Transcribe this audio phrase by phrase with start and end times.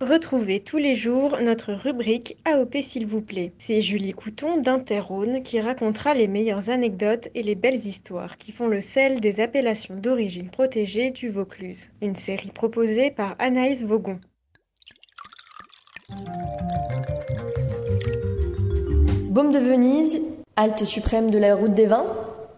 [0.00, 3.52] Retrouvez tous les jours notre rubrique AOP s'il vous plaît.
[3.58, 8.68] C'est Julie Couton d'Interrhône qui racontera les meilleures anecdotes et les belles histoires qui font
[8.68, 11.90] le sel des appellations d'origine protégée du Vaucluse.
[12.00, 14.20] Une série proposée par Anaïs Vaugon.
[19.30, 20.20] Baume de Venise,
[20.54, 22.06] halte suprême de la route des vins?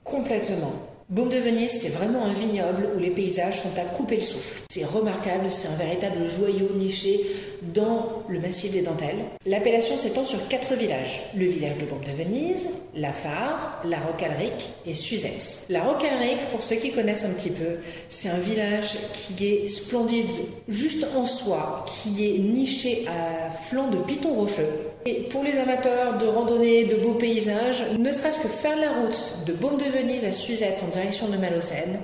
[0.05, 0.90] Complètement.
[1.11, 4.61] Baume de Venise, c'est vraiment un vignoble où les paysages sont à couper le souffle.
[4.71, 7.27] C'est remarquable, c'est un véritable joyau niché
[7.75, 9.25] dans le massif des dentelles.
[9.45, 11.21] L'appellation s'étend sur quatre villages.
[11.37, 15.65] Le village de Baume de Venise, La Phare, La Rocalric et Suzette.
[15.69, 20.31] La Rocalric, pour ceux qui connaissent un petit peu, c'est un village qui est splendide
[20.69, 24.69] juste en soi, qui est niché à flanc de pitons rocheux.
[25.07, 29.45] Et pour les amateurs de randonnée, de beaux paysages, ne serait-ce que faire la route
[29.47, 32.01] de Baume de Venise à Suzette en direction de Malocène,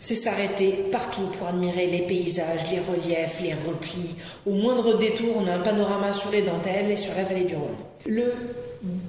[0.00, 4.16] c'est s'arrêter partout pour admirer les paysages, les reliefs, les replis.
[4.46, 7.56] Au moindre détour, on a un panorama sur les dentelles et sur la vallée du
[7.56, 7.76] Rhône.
[8.06, 8.32] Le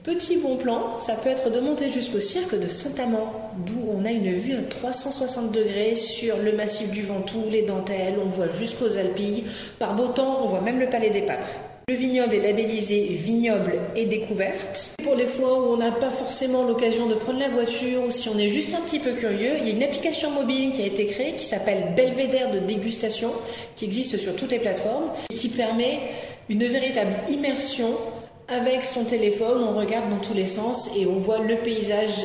[0.04, 4.10] petit bon plan, ça peut être de monter jusqu'au cirque de Saint-Amand, d'où on a
[4.10, 8.98] une vue à 360 degrés sur le massif du Ventoux, les dentelles, on voit jusqu'aux
[8.98, 9.44] Alpilles.
[9.78, 11.46] Par beau temps, on voit même le palais des papes.
[11.90, 14.92] Le vignoble est labellisé vignoble et découverte.
[15.04, 18.30] Pour les fois où on n'a pas forcément l'occasion de prendre la voiture ou si
[18.30, 20.86] on est juste un petit peu curieux, il y a une application mobile qui a
[20.86, 23.32] été créée qui s'appelle Belvédère de dégustation,
[23.76, 26.02] qui existe sur toutes les plateformes et qui permet
[26.48, 27.98] une véritable immersion
[28.48, 29.64] avec son téléphone.
[29.64, 32.24] On regarde dans tous les sens et on voit le paysage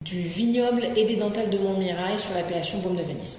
[0.00, 3.38] du vignoble et des dentelles de Montmirail sur l'appellation Baume de Venise.